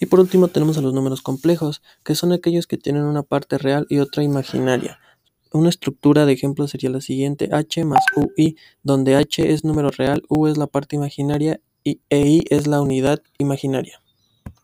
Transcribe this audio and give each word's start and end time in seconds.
Y 0.00 0.06
por 0.06 0.20
último 0.20 0.48
tenemos 0.48 0.78
a 0.78 0.80
los 0.80 0.94
números 0.94 1.22
complejos, 1.22 1.82
que 2.04 2.14
son 2.14 2.32
aquellos 2.32 2.66
que 2.66 2.76
tienen 2.76 3.02
una 3.02 3.22
parte 3.22 3.58
real 3.58 3.86
y 3.88 3.98
otra 3.98 4.22
imaginaria. 4.22 4.98
Una 5.52 5.70
estructura 5.70 6.26
de 6.26 6.32
ejemplo 6.32 6.68
sería 6.68 6.90
la 6.90 7.00
siguiente, 7.00 7.48
h 7.52 7.84
más 7.84 8.04
ui, 8.16 8.56
donde 8.82 9.16
h 9.16 9.50
es 9.50 9.64
número 9.64 9.90
real, 9.90 10.22
u 10.28 10.46
es 10.46 10.56
la 10.58 10.66
parte 10.66 10.94
imaginaria 10.94 11.60
y 11.82 12.00
e 12.10 12.26
i 12.26 12.44
es 12.50 12.66
la 12.66 12.80
unidad 12.80 13.22
imaginaria. 13.38 14.00